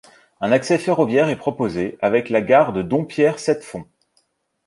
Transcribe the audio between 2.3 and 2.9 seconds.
la gare de